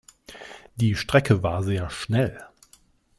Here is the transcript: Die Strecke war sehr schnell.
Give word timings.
Die 0.77 0.95
Strecke 0.95 1.43
war 1.43 1.61
sehr 1.61 1.91
schnell. 1.91 2.39